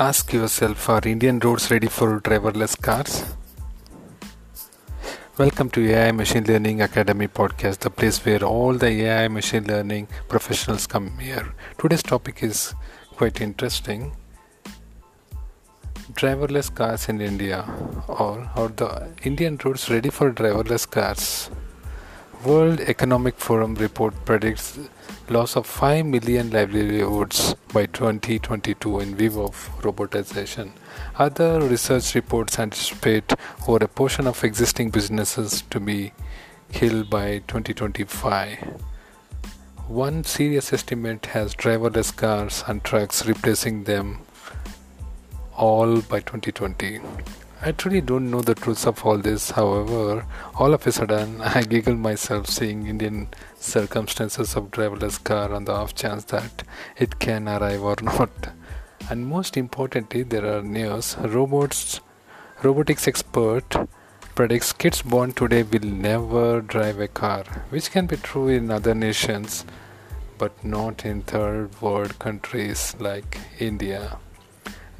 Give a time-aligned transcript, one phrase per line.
[0.00, 3.24] Ask yourself Are Indian roads ready for driverless cars?
[5.36, 10.06] Welcome to AI Machine Learning Academy podcast, the place where all the AI machine learning
[10.28, 11.52] professionals come here.
[11.78, 12.76] Today's topic is
[13.16, 14.12] quite interesting
[16.12, 17.64] driverless cars in India,
[18.06, 21.50] or are the Indian roads ready for driverless cars?
[22.44, 24.78] World Economic Forum report predicts
[25.28, 30.70] loss of 5 million livelihoods by 2022 in view of robotization.
[31.16, 33.32] Other research reports anticipate
[33.66, 36.12] over a portion of existing businesses to be
[36.72, 38.58] killed by 2025.
[39.88, 44.20] One serious estimate has driverless cars and trucks replacing them
[45.56, 47.00] all by 2020.
[47.60, 49.50] I truly don't know the truth of all this.
[49.50, 55.64] However, all of a sudden, I giggle myself seeing Indian circumstances of driverless car on
[55.64, 56.62] the off chance that
[56.96, 58.50] it can arrive or not.
[59.10, 61.16] And most importantly, there are news.
[61.18, 62.00] Robots,
[62.62, 63.74] robotics expert
[64.36, 68.94] predicts kids born today will never drive a car, which can be true in other
[68.94, 69.64] nations,
[70.38, 74.18] but not in third world countries like India.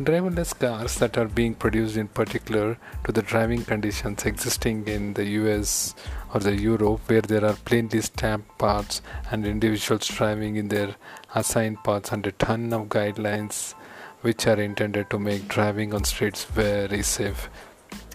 [0.00, 5.24] Driverless cars that are being produced in particular to the driving conditions existing in the
[5.40, 5.96] US
[6.32, 10.94] or the Europe where there are plainly stamped paths and individuals driving in their
[11.34, 13.74] assigned paths a ton of guidelines
[14.20, 17.50] which are intended to make driving on streets very safe.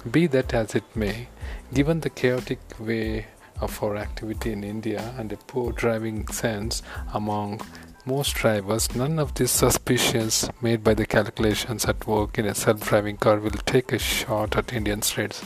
[0.09, 1.27] Be that as it may,
[1.73, 3.25] given the chaotic way
[3.59, 6.81] of our activity in India and a poor driving sense
[7.13, 7.59] among
[8.05, 13.15] most drivers, none of these suspicions made by the calculations at work in a self-driving
[13.15, 15.41] car will take a shot at Indian streets.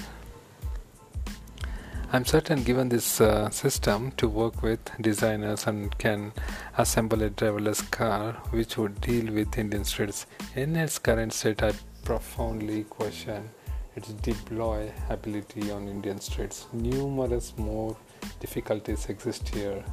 [2.11, 6.31] I'm certain given this uh, system to work with designers and can
[6.77, 10.25] assemble a driverless car which would deal with Indian streets.
[10.55, 11.73] In its current state, I
[12.05, 13.49] profoundly question
[13.95, 16.67] its deployability on Indian streets.
[16.73, 17.95] Numerous more
[18.39, 19.83] difficulties exist here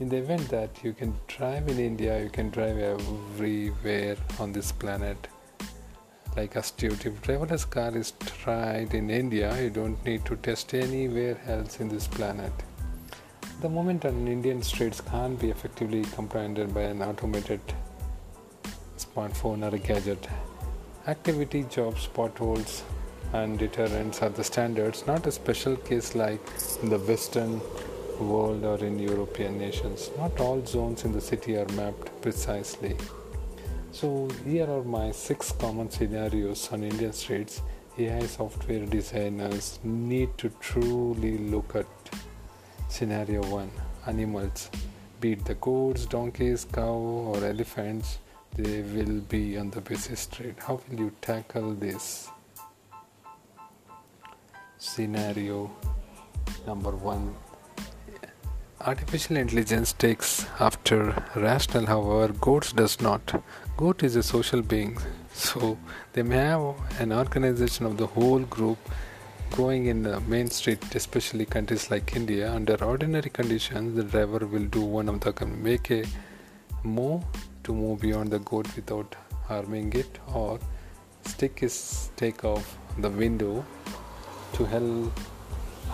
[0.00, 4.72] in the event that you can drive in India, you can drive everywhere on this
[4.72, 5.28] planet.
[6.36, 11.38] Like astute, if driverless car is tried in India, you don't need to test anywhere
[11.46, 12.52] else in this planet.
[13.60, 17.60] The moment on Indian streets can't be effectively comprehended by an automated
[18.96, 20.26] smartphone or a gadget.
[21.06, 22.82] Activity, jobs, potholes,
[23.32, 26.44] and deterrents are the standards, not a special case like
[26.82, 27.60] the Western
[28.20, 30.10] world or in European nations.
[30.18, 32.96] Not all zones in the city are mapped precisely.
[33.92, 37.62] So, here are my six common scenarios on Indian streets
[37.98, 41.86] AI software designers need to truly look at.
[42.88, 43.70] Scenario 1
[44.06, 44.70] Animals.
[45.20, 46.94] Be it the goats, donkeys, cow,
[47.34, 48.18] or elephants,
[48.54, 50.56] they will be on the busy street.
[50.58, 52.28] How will you tackle this?
[54.78, 55.70] Scenario
[56.66, 57.34] number 1
[58.84, 63.44] Artificial intelligence takes after rational, however, goats does not.
[63.76, 64.98] Goat is a social being,
[65.32, 65.78] so
[66.14, 68.78] they may have an organization of the whole group
[69.52, 72.52] going in the main street, especially countries like India.
[72.52, 76.04] Under ordinary conditions, the driver will do one of the make a
[76.82, 77.22] move
[77.62, 80.58] to move beyond the goat without harming it, or
[81.24, 83.64] stick his take off the window
[84.54, 85.20] to help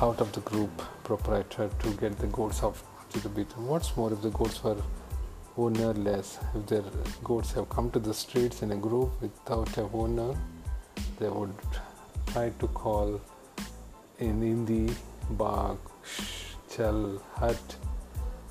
[0.01, 3.57] out of the group proprietor to get the goats off to the beat.
[3.57, 4.77] What's more, if the goats were
[5.57, 6.85] ownerless, if their
[7.25, 10.35] goats have come to the streets in a group without a owner,
[11.19, 11.55] they would
[12.27, 13.21] try to call
[14.19, 14.95] in Hindi,
[15.31, 15.79] bag,
[16.71, 17.77] chal, hut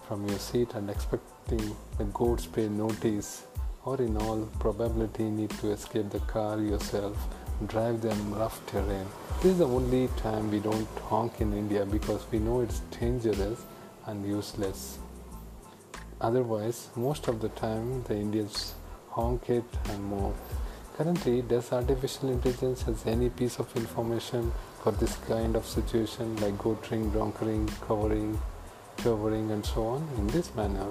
[0.08, 3.44] from your seat and expecting the goats pay notice
[3.86, 7.28] or in all probability need to escape the car yourself
[7.66, 9.08] drive them rough terrain.
[9.42, 13.66] This is the only time we don't honk in India because we know it's dangerous
[14.06, 15.00] and useless.
[16.22, 18.76] Otherwise, most of the time the Indians
[19.10, 20.36] honk it and move.
[20.98, 24.52] Currently, does artificial intelligence has any piece of information
[24.82, 28.40] for this kind of situation like goatring, donkering, covering,
[28.98, 30.08] covering and so on?
[30.18, 30.88] In this manner,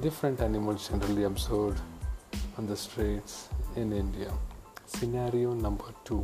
[0.00, 1.80] different animals generally observed
[2.56, 4.32] on the streets in India.
[4.92, 6.22] Scenario number two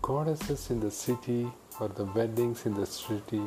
[0.00, 1.46] Goddesses in the city
[1.78, 3.42] or the weddings in the city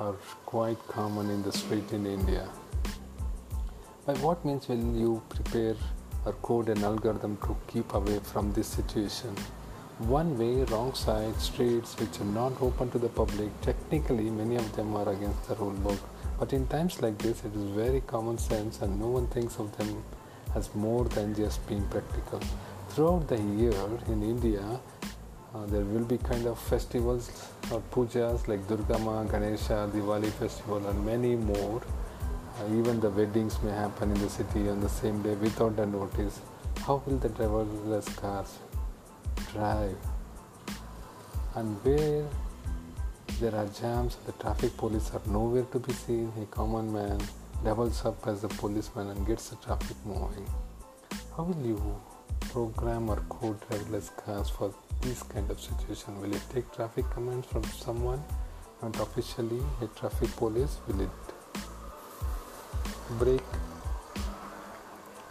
[0.00, 0.14] are
[0.46, 2.48] quite common in the street in India.
[4.06, 5.76] By what means will you prepare
[6.24, 9.36] or code an algorithm to keep away from this situation?
[9.98, 14.74] One way, wrong side, streets which are not open to the public, technically many of
[14.76, 16.00] them are against the rule book.
[16.40, 19.76] But in times like this, it is very common sense and no one thinks of
[19.76, 20.02] them
[20.54, 22.40] as more than just being practical.
[22.88, 24.80] Throughout the year in India,
[25.54, 27.30] uh, there will be kind of festivals
[27.70, 31.82] or pujas like Durgama, Ganesha, Diwali festival, and many more.
[32.60, 35.86] Uh, even the weddings may happen in the city on the same day without a
[35.86, 36.40] notice.
[36.80, 38.58] How will the driverless cars
[39.52, 39.96] drive?
[41.54, 42.26] And where
[43.40, 46.32] there are jams, the traffic police are nowhere to be seen.
[46.42, 47.20] A common man
[47.64, 50.46] doubles up as a policeman and gets the traffic moving.
[51.36, 52.00] How will you
[52.40, 56.20] program or code driverless cars for this kind of situation?
[56.20, 58.22] Will it take traffic commands from someone,
[58.82, 60.78] not officially a traffic police?
[60.86, 61.10] Will it
[63.18, 63.42] break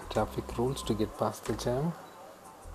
[0.10, 1.94] traffic rules to get past the jam?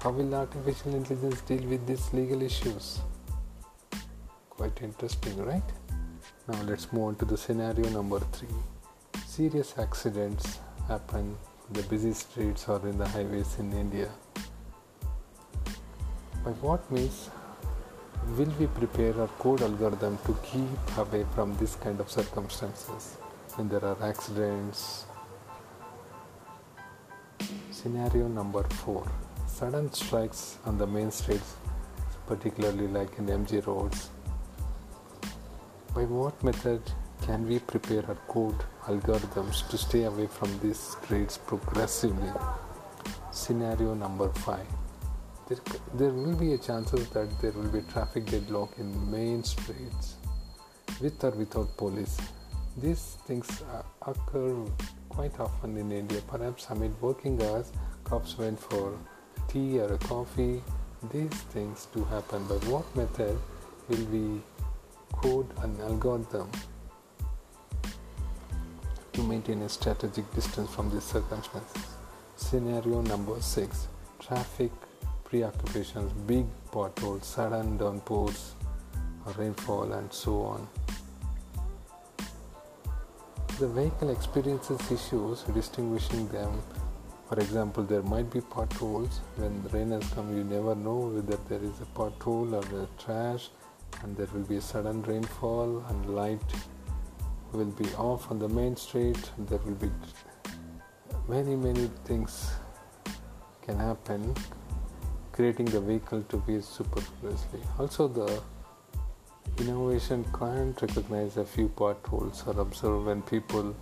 [0.02, 3.00] How will artificial intelligence deal with these legal issues?
[4.50, 5.62] Quite interesting, right?
[6.48, 8.48] Now let's move on to the scenario number three.
[9.26, 10.58] Serious accidents
[10.88, 11.36] happen
[11.70, 14.10] the busy streets or in the highways in India.
[16.44, 17.30] By what means
[18.36, 23.16] will we prepare our code algorithm to keep away from this kind of circumstances
[23.56, 25.06] when there are accidents?
[27.70, 29.06] Scenario number four
[29.46, 31.56] sudden strikes on the main streets,
[32.26, 34.10] particularly like in MG roads.
[35.94, 36.80] By what method
[37.22, 42.32] can we prepare our code algorithms to stay away from these streets progressively?
[43.30, 44.66] Scenario number five
[45.48, 45.58] there,
[45.94, 50.16] there will be a chances that there will be traffic deadlock in main streets
[51.00, 52.16] with or without police.
[52.76, 54.54] These things uh, occur
[55.08, 56.20] quite often in India.
[56.28, 57.72] Perhaps amid working hours,
[58.04, 58.98] cops went for
[59.48, 60.62] tea or a coffee.
[61.12, 62.44] These things do happen.
[62.48, 63.36] but what method
[63.88, 64.40] will we
[65.12, 66.50] code an algorithm
[69.22, 71.86] maintain a strategic distance from these circumstances?
[72.36, 73.88] Scenario number six
[74.18, 74.70] traffic
[75.24, 78.54] preoccupations, big potholes, sudden downpours,
[79.36, 80.68] rainfall, and so on.
[83.58, 86.60] The vehicle experiences issues distinguishing them.
[87.28, 91.38] For example, there might be potholes when the rain has come, you never know whether
[91.48, 93.48] there is a pothole or a trash,
[94.02, 96.42] and there will be a sudden rainfall, and light
[97.52, 99.30] will be off on the main street.
[99.38, 99.90] There will be
[101.28, 102.50] many, many things
[103.62, 104.34] can happen
[105.32, 107.60] creating the vehicle to be superfluously.
[107.78, 108.40] Also, the
[109.58, 113.74] innovation can't recognize a few potholes or observe when people,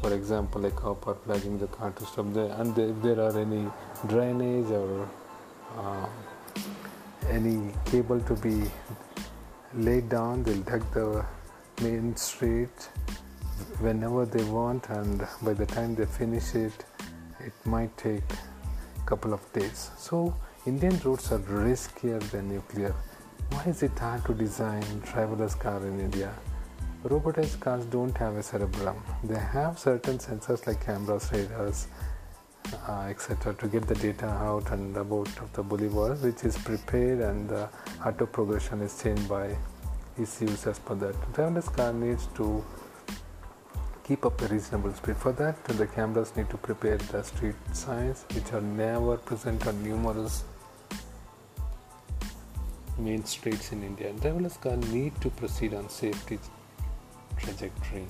[0.00, 3.38] for example, a cop are flagging the car to stop there, and if there are
[3.38, 3.66] any
[4.06, 5.08] drainage or
[5.78, 6.06] uh,
[7.28, 8.62] any cable to be
[9.74, 11.24] laid down, they'll dig the
[11.82, 12.88] main street
[13.80, 16.84] whenever they want, and by the time they finish it,
[17.40, 19.90] it might take a couple of days.
[19.96, 20.34] So
[20.66, 22.94] Indian roads are riskier than nuclear.
[23.50, 26.34] Why is it hard to design driverless car in India?
[27.04, 31.86] Robotized cars don't have a cerebrum They have certain sensors like cameras, radars,
[32.88, 33.54] uh, etc.
[33.54, 37.68] to get the data out and about of the boulevards, which is prepared and the
[38.04, 39.56] auto progression is changed by
[40.18, 41.14] ECUs as per that.
[41.20, 42.64] The Driverless car needs to
[44.04, 45.16] keep up a reasonable speed.
[45.16, 49.82] For that, the cameras need to prepare the street signs, which are never present on
[49.82, 50.44] numerous
[52.98, 54.12] main streets in India.
[54.14, 56.38] Driverless car need to proceed on safety
[57.38, 58.06] trajectory.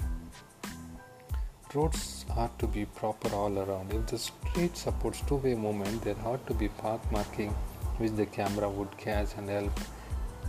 [1.74, 3.92] Roads are to be proper all around.
[3.92, 7.50] If the street supports two-way movement, there ought to be path marking
[7.98, 9.72] which the camera would catch and help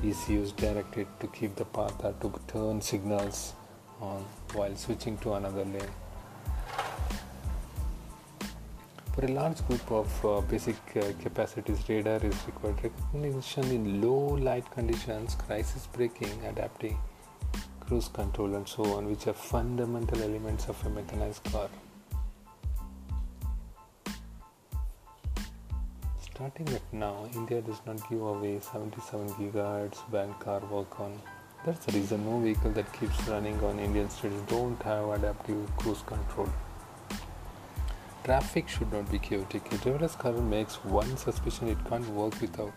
[0.04, 3.54] ECUs directed to keep the path or to turn signals
[4.00, 4.24] on
[4.54, 5.90] while switching to another lane.
[9.14, 12.84] For a large group of uh, basic uh, capacities, radar is required.
[12.84, 17.00] Recognition in low light conditions, crisis braking, adapting,
[17.80, 21.68] cruise control, and so on, which are fundamental elements of a mechanized car.
[26.38, 31.20] Starting at now, India does not give away 77 gigahertz band car work on.
[31.66, 36.04] That's the reason no vehicle that keeps running on Indian streets don't have adaptive cruise
[36.06, 36.48] control.
[38.24, 39.66] Traffic should not be chaotic.
[39.74, 42.74] A driverless car makes one suspicion it can't work without.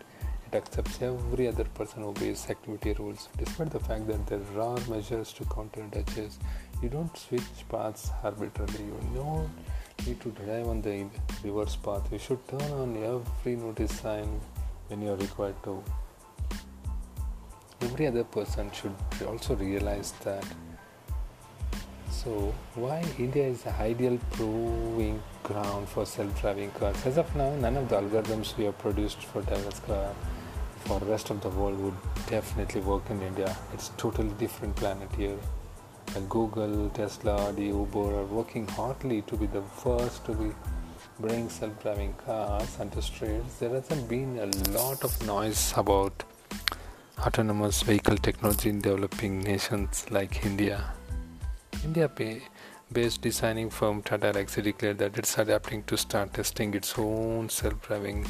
[0.46, 3.28] It accepts every other person obeys activity rules.
[3.36, 6.38] Despite the fact that there are measures to counter dodges,
[6.80, 8.84] you don't switch paths arbitrarily.
[8.84, 9.50] You don't
[10.06, 11.06] need to drive on the
[11.44, 12.10] reverse path.
[12.12, 14.40] You should turn on every notice sign
[14.88, 15.82] when you are required to.
[17.82, 18.94] Every other person should
[19.26, 20.44] also realize that
[22.20, 27.06] So, why India is the ideal proving ground for self-driving cars?
[27.06, 30.12] As of now, none of the algorithms we have produced for driverless car
[30.84, 31.94] for the rest of the world would
[32.26, 33.56] definitely work in India.
[33.72, 35.38] It's totally different planet here.
[36.28, 40.52] Google, Tesla, the Uber are working hardly to be the first to be
[41.18, 43.58] bring self-driving cars onto streets.
[43.58, 46.24] There hasn't been a lot of noise about
[47.18, 50.92] autonomous vehicle technology in developing nations like India.
[51.84, 52.10] India
[52.92, 57.80] based designing firm Tata Elxsi declared that it's adapting to start testing its own self
[57.86, 58.26] driving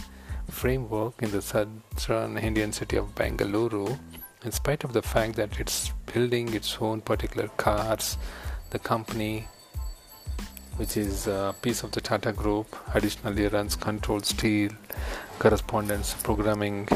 [0.48, 3.98] framework in the southern Indian city of Bangalore.
[4.42, 8.16] In spite of the fact that it's building its own particular cars,
[8.70, 9.46] the company,
[10.76, 14.70] which is a piece of the Tata Group, additionally runs control steel,
[15.38, 16.88] correspondence, programming,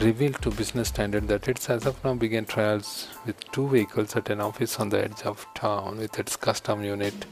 [0.00, 4.30] revealed to Business Standard that it's as of now began trials with two vehicles at
[4.30, 7.26] an office on the edge of town with its custom unit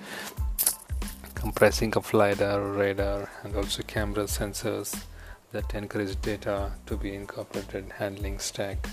[1.37, 5.04] comprising of LiDAR, radar, and also camera sensors
[5.52, 8.88] that encourage data to be incorporated handling stack.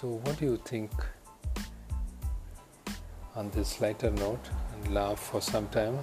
[0.00, 0.92] So, what do you think
[3.34, 4.50] on this lighter note?
[4.72, 5.98] And laugh for some time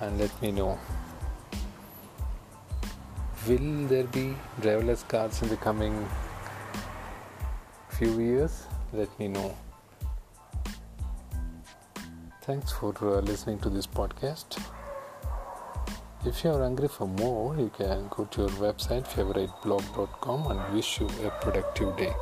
[0.00, 0.78] and let me know
[3.48, 6.08] will there be driverless cars in the coming
[7.88, 8.66] few years?
[8.92, 9.56] Let me know.
[12.42, 14.62] Thanks for uh, listening to this podcast.
[16.24, 21.00] If you are hungry for more, you can go to your website favoriteblog.com and wish
[21.00, 22.14] you a productive day.